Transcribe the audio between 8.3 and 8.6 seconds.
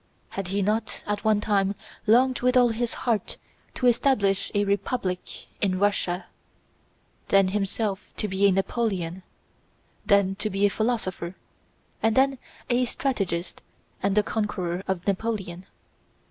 a